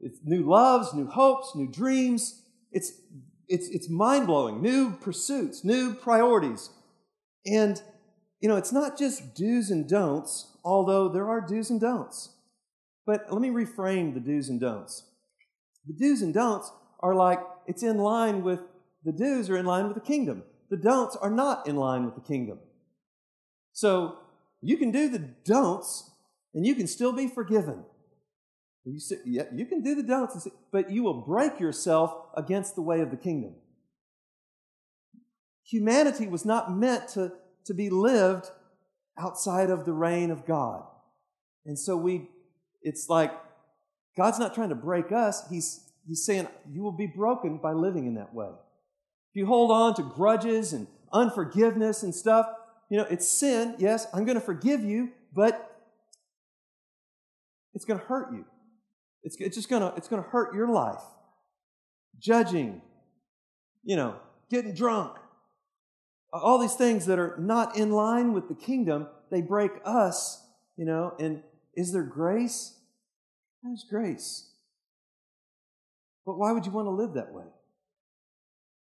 [0.00, 2.42] It's new loves, new hopes, new dreams.
[2.70, 2.92] It's,
[3.48, 4.62] it's, it's mind blowing.
[4.62, 6.70] New pursuits, new priorities.
[7.46, 7.82] And,
[8.40, 12.30] you know, it's not just do's and don'ts, although there are do's and don'ts.
[13.06, 15.04] But let me reframe the do's and don'ts.
[15.86, 18.60] The do's and don'ts are like it's in line with
[19.04, 20.42] the do's are in line with the kingdom.
[20.70, 22.58] The don'ts are not in line with the kingdom.
[23.72, 24.18] So
[24.60, 26.10] you can do the don'ts
[26.52, 27.84] and you can still be forgiven.
[28.88, 33.00] You, yeah, you can do the don'ts, but you will break yourself against the way
[33.00, 33.54] of the kingdom.
[35.66, 37.32] Humanity was not meant to,
[37.66, 38.50] to be lived
[39.18, 40.84] outside of the reign of God.
[41.66, 42.30] And so we,
[42.80, 43.32] it's like
[44.16, 45.46] God's not trying to break us.
[45.50, 48.48] He's, he's saying you will be broken by living in that way.
[48.48, 52.46] If you hold on to grudges and unforgiveness and stuff,
[52.88, 53.74] you know, it's sin.
[53.78, 55.78] Yes, I'm going to forgive you, but
[57.74, 58.46] it's going to hurt you.
[59.22, 61.02] It's, it's just going to, it's to hurt your life.
[62.18, 62.82] Judging,
[63.84, 64.16] you know,
[64.50, 65.16] getting drunk,
[66.32, 70.44] all these things that are not in line with the kingdom, they break us,
[70.76, 71.42] you know, and
[71.74, 72.74] is there grace?
[73.62, 74.50] There's grace.
[76.26, 77.46] But why would you want to live that way?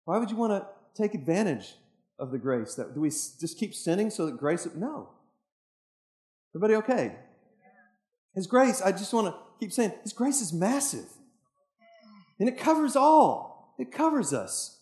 [0.04, 0.66] Why would you want to
[1.00, 1.74] take advantage
[2.18, 2.74] of the grace?
[2.74, 4.66] That do we just keep sinning so that grace?
[4.74, 5.10] No.
[6.54, 7.16] Everybody okay?
[8.34, 11.06] His grace, I just want to keep saying, His grace is massive.
[12.38, 13.74] And it covers all.
[13.78, 14.80] It covers us.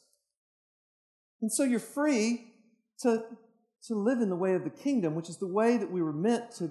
[1.41, 2.47] And so you're free
[3.01, 3.25] to,
[3.89, 6.13] to live in the way of the kingdom, which is the way that we were
[6.13, 6.71] meant to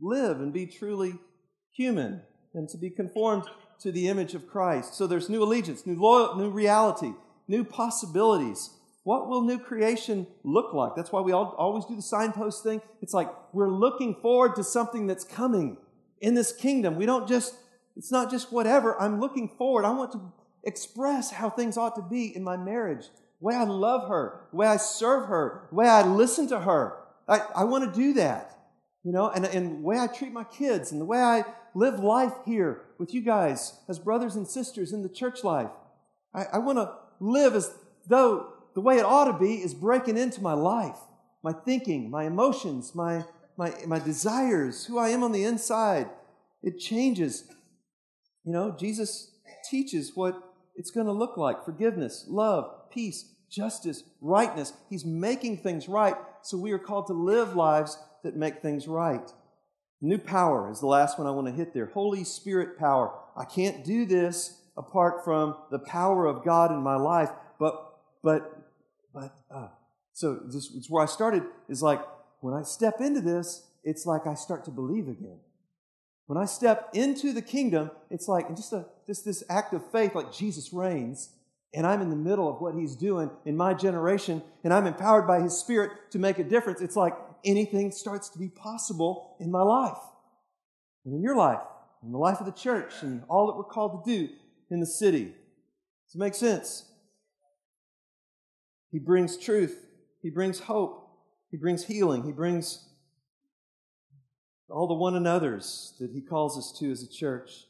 [0.00, 1.14] live and be truly
[1.72, 2.22] human
[2.54, 3.44] and to be conformed
[3.80, 4.94] to the image of Christ.
[4.94, 7.12] So there's new allegiance, new loyal, new reality,
[7.46, 8.70] new possibilities.
[9.04, 10.92] what will new creation look like?
[10.94, 12.82] That's why we all, always do the signpost thing.
[13.00, 15.78] It's like we're looking forward to something that's coming
[16.20, 16.96] in this kingdom.
[16.96, 17.54] We don't just,
[17.96, 19.00] it's not just whatever.
[19.00, 19.84] I'm looking forward.
[19.84, 20.32] I want to
[20.64, 23.06] express how things ought to be in my marriage,
[23.40, 26.60] the way I love her, the way I serve her, the way I listen to
[26.60, 26.98] her.
[27.28, 28.56] I, I want to do that,
[29.04, 31.44] you know, and, and the way I treat my kids and the way I
[31.74, 35.70] live life here with you guys as brothers and sisters in the church life.
[36.34, 37.72] I, I want to live as
[38.06, 40.98] though the way it ought to be is breaking into my life,
[41.42, 43.24] my thinking, my emotions, my,
[43.58, 46.08] my, my desires, who I am on the inside.
[46.62, 47.44] It changes.
[48.44, 49.32] You know, Jesus
[49.68, 50.40] teaches what
[50.76, 54.72] it's going to look like forgiveness, love, peace, justice, rightness.
[54.88, 59.28] He's making things right, so we are called to live lives that make things right.
[60.00, 61.86] New power is the last one I want to hit there.
[61.86, 63.12] Holy Spirit power.
[63.36, 68.62] I can't do this apart from the power of God in my life, but, but,
[69.12, 69.68] but, uh,
[70.12, 72.00] so this is where I started is like,
[72.40, 75.38] when I step into this, it's like I start to believe again.
[76.26, 80.14] When I step into the kingdom, it's like just, a, just this act of faith,
[80.14, 81.30] like Jesus reigns,
[81.74, 85.26] and I'm in the middle of what he's doing in my generation, and I'm empowered
[85.26, 86.80] by his spirit to make a difference.
[86.80, 87.14] It's like
[87.44, 89.98] anything starts to be possible in my life
[91.04, 91.60] and in your life,
[92.02, 94.28] in the life of the church, and all that we're called to do
[94.70, 95.24] in the city.
[95.24, 96.84] Does it make sense?
[98.90, 99.86] He brings truth,
[100.20, 101.07] He brings hope,
[101.50, 102.84] He brings healing, He brings
[104.70, 107.64] all the one another's that He calls us to as a church.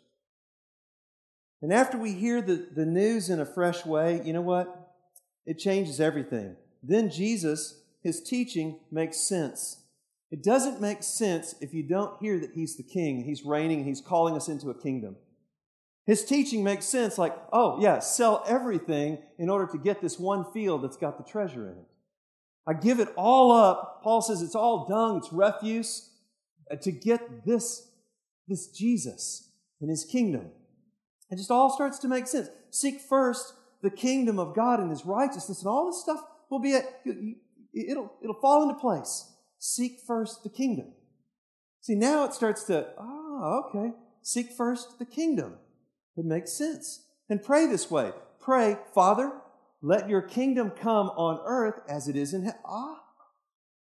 [1.61, 4.95] And after we hear the, the news in a fresh way, you know what?
[5.45, 6.57] It changes everything.
[6.83, 9.83] Then Jesus, His teaching makes sense.
[10.31, 14.01] It doesn't make sense if you don't hear that He's the King, He's reigning, He's
[14.01, 15.17] calling us into a kingdom.
[16.07, 20.51] His teaching makes sense like, oh, yeah, sell everything in order to get this one
[20.53, 21.87] field that's got the treasure in it.
[22.69, 24.03] I give it all up.
[24.03, 26.11] Paul says it's all dung, it's refuse
[26.71, 27.89] uh, to get this,
[28.47, 29.51] this Jesus
[29.81, 30.51] and his kingdom.
[31.31, 32.49] It just all starts to make sense.
[32.71, 36.79] Seek first the kingdom of God and his righteousness, and all this stuff will be,
[37.75, 39.33] it'll, it'll fall into place.
[39.59, 40.93] Seek first the kingdom.
[41.81, 43.93] See, now it starts to, oh, okay.
[44.23, 45.55] Seek first the kingdom.
[46.17, 47.07] It makes sense.
[47.31, 48.13] And pray this way.
[48.41, 49.33] Pray, Father,
[49.83, 52.61] let your kingdom come on earth as it is in heaven.
[52.65, 53.01] Ah,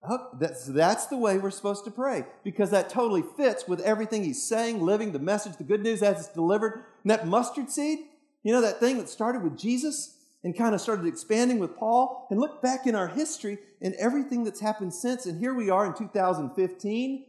[0.08, 4.22] oh, that's, that's the way we're supposed to pray because that totally fits with everything
[4.22, 6.84] he's saying, living, the message, the good news as it's delivered.
[7.02, 7.98] And that mustard seed,
[8.42, 12.28] you know, that thing that started with Jesus and kind of started expanding with Paul.
[12.30, 15.26] And look back in our history and everything that's happened since.
[15.26, 17.24] And here we are in 2015.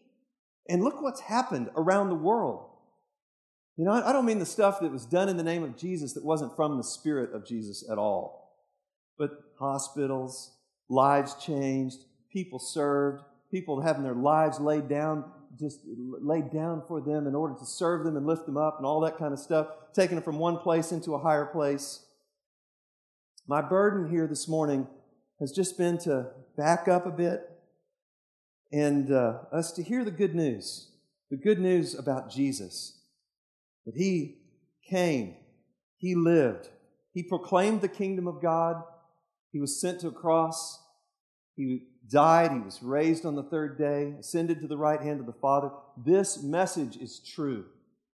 [0.69, 2.67] And look what's happened around the world.
[3.77, 6.13] You know, I don't mean the stuff that was done in the name of Jesus
[6.13, 8.48] that wasn't from the Spirit of Jesus at all.
[9.19, 10.55] But hospitals,
[10.89, 11.99] lives changed,
[12.31, 15.25] people served, people having their lives laid down,
[15.59, 18.85] just laid down for them in order to serve them and lift them up and
[18.85, 22.05] all that kind of stuff, taking them from one place into a higher place.
[23.47, 24.87] My burden here this morning
[25.39, 27.41] has just been to back up a bit
[28.71, 30.91] and uh, us to hear the good news,
[31.29, 32.99] the good news about Jesus
[33.85, 34.37] that he
[34.87, 35.35] came,
[35.97, 36.69] he lived,
[37.11, 38.83] he proclaimed the kingdom of God,
[39.51, 40.79] he was sent to a cross,
[41.55, 45.25] he died, he was raised on the third day, ascended to the right hand of
[45.25, 45.71] the Father.
[45.97, 47.65] This message is true.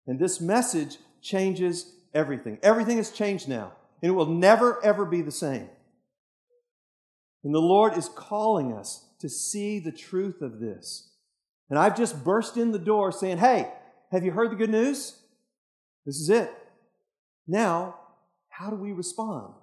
[0.08, 2.60] And this message changes everything.
[2.64, 3.72] Everything has changed now,
[4.02, 5.70] and it will never, ever be the same.
[7.44, 11.12] And the Lord is calling us to see the truth of this.
[11.70, 13.72] And I've just burst in the door saying, Hey,
[14.12, 15.18] have you heard the good news?
[16.06, 16.52] This is it.
[17.48, 17.96] Now,
[18.50, 19.54] how do we respond?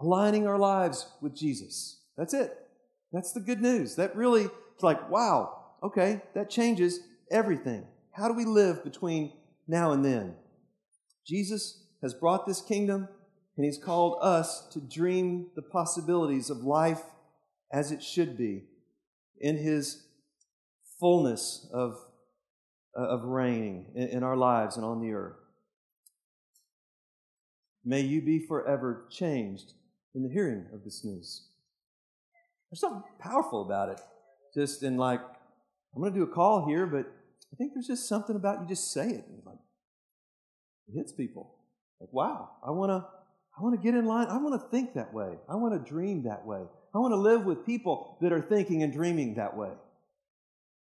[0.00, 2.00] Aligning our lives with Jesus.
[2.16, 2.52] That's it.
[3.12, 3.96] That's the good news.
[3.96, 7.86] That really, it's like, wow, okay, that changes everything.
[8.12, 9.32] How do we live between
[9.68, 10.34] now and then?
[11.26, 13.08] Jesus has brought this kingdom,
[13.56, 17.02] and He's called us to dream the possibilities of life
[17.72, 18.64] as it should be
[19.40, 20.06] in His
[20.98, 21.96] fullness of,
[22.98, 25.36] uh, of reigning in our lives and on the earth.
[27.84, 29.74] May you be forever changed
[30.14, 31.48] in the hearing of this news.
[32.70, 34.00] There's something powerful about it.
[34.54, 37.06] Just in like, I'm going to do a call here, but
[37.52, 39.24] I think there's just something about you just say it.
[39.44, 39.58] Like,
[40.88, 41.54] it hits people.
[42.00, 43.06] Like, wow, I want to.
[43.56, 44.26] I want to get in line.
[44.26, 45.38] I want to think that way.
[45.48, 46.62] I want to dream that way.
[46.92, 49.70] I want to live with people that are thinking and dreaming that way.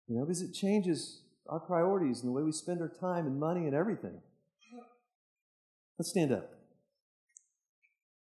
[0.06, 3.40] You know, because it changes our priorities and the way we spend our time and
[3.40, 4.20] money and everything.
[5.98, 6.50] Let's stand up.